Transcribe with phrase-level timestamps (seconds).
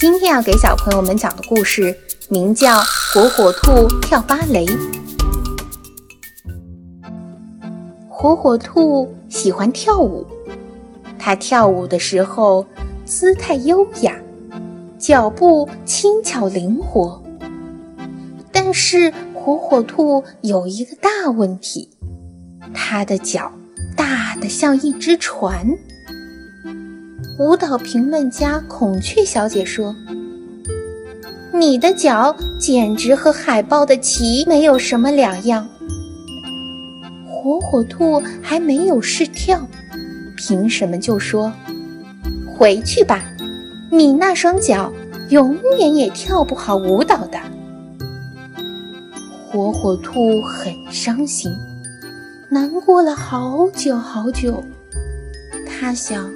[0.00, 1.94] 今天要给小朋友们讲的故事
[2.30, 2.78] 名叫
[3.12, 4.64] 《火火兔跳芭蕾》。
[8.08, 10.26] 火火兔喜欢跳舞，
[11.18, 12.64] 它跳舞的时候
[13.04, 14.16] 姿态优雅，
[14.98, 17.22] 脚步轻巧灵活。
[18.50, 21.90] 但是火火兔有一个大问题，
[22.72, 23.52] 它的脚
[23.94, 25.66] 大得像一只船。
[27.40, 29.96] 舞蹈评论家孔雀小姐说
[31.58, 35.66] ：“你的脚简直和海豹的鳍没有什么两样。”
[37.26, 39.66] 火火兔还没有试跳，
[40.36, 41.50] 凭什么就说
[42.54, 43.24] ：“回去吧，
[43.90, 44.92] 你那双脚
[45.30, 47.38] 永远也跳不好舞蹈的。”
[49.50, 51.50] 火火兔很伤心，
[52.50, 54.62] 难过了好久好久。
[55.66, 56.30] 他想。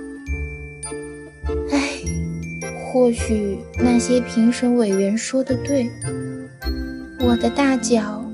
[2.94, 5.90] 或许那些评审委员说的对，
[7.18, 8.24] 我的大脚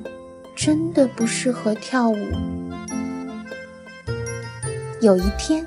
[0.55, 2.19] 真的不适合跳舞。
[5.01, 5.65] 有一天，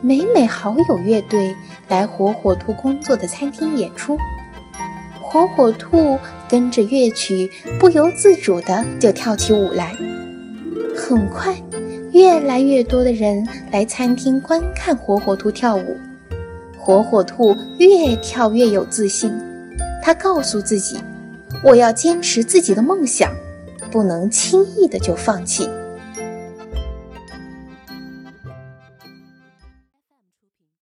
[0.00, 1.56] 美美好友乐队
[1.88, 4.16] 来火火兔工作的餐厅演出，
[5.20, 6.16] 火火兔
[6.48, 9.92] 跟着乐曲不由自主的就跳起舞来。
[10.94, 11.60] 很快，
[12.12, 15.96] 越来越多的人来餐厅观看火火兔跳舞。
[16.84, 19.32] 火火兔越跳越有自信，
[20.02, 20.98] 他告诉自己
[21.62, 23.32] ：“我要坚持自己的梦想，
[23.88, 25.68] 不能轻易的就放弃。”